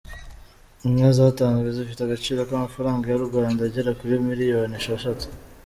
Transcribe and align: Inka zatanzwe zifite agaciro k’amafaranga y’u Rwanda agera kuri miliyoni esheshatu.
Inka 0.85 1.09
zatanzwe 1.17 1.67
zifite 1.77 2.01
agaciro 2.03 2.39
k’amafaranga 2.49 3.05
y’u 3.07 3.25
Rwanda 3.27 3.61
agera 3.67 3.97
kuri 3.99 4.13
miliyoni 4.27 4.75
esheshatu. 4.79 5.25